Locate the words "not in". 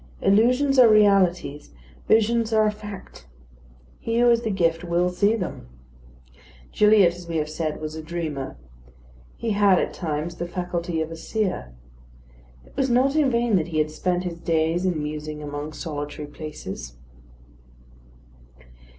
12.89-13.29